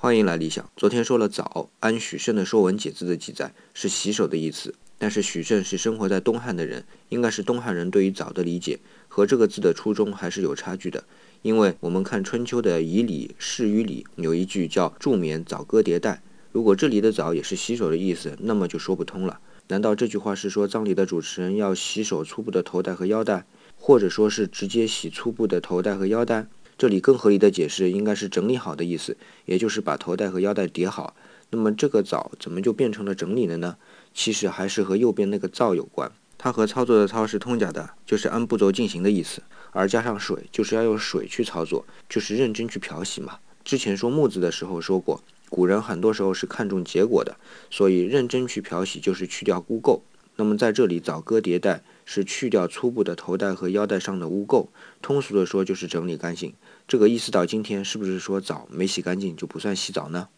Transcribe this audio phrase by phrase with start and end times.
[0.00, 0.70] 欢迎来理想。
[0.76, 11.02] 昨天说了早，按许慎的《说文解字》的记载是洗手的意思，但是许慎是生活在东汉的人，应该是东汉人对于早的理解和这个字的初衷还是有差距的。
[11.42, 16.22] 因为我们看春秋的《仪礼·誓于礼》，有一句叫“助眠早歌迭代”，
[16.52, 19.40] 如果这里的早也是洗手的意思，那么就说不通了。
[19.66, 23.44] 难道这句话是说葬礼的主持人要洗手粗布的头带和腰带，
[23.76, 26.46] 或者说是直接洗粗布的头带和腰带？
[26.78, 29.16] 这里更合理的解释应该是整理好的意思，
[29.46, 31.16] 也就是把头带和腰带叠好。
[31.50, 33.76] 那么这个早怎么就变成了整理了呢？
[34.14, 39.42] 其实还是和右边那个灶有关，它和操作的操是通假的，就是按步骤进行的意思，
[39.72, 43.38] 而加上水就是要用水去操作，就是认真去漂洗嘛。
[43.64, 47.36] 之前说木字的时候说过，古人很多时候是看重结果的，
[47.70, 50.00] 所以认真去漂洗就是去掉污垢。
[50.36, 54.68] 那么在这里早割迭代是去掉粗布的头带和腰带上的污垢，
[55.02, 56.54] 通俗的说就是整理干净。
[56.86, 60.28] 这个意思到今天是不是说澡没洗干净就不算洗澡呢？